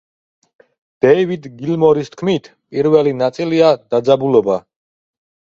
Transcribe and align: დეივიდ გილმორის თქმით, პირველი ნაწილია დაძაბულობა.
დეივიდ 1.05 1.43
გილმორის 1.59 2.09
თქმით, 2.15 2.49
პირველი 2.77 3.13
ნაწილია 3.21 3.71
დაძაბულობა. 3.93 4.61